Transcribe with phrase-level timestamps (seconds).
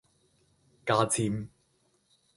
[0.83, 1.47] 加簽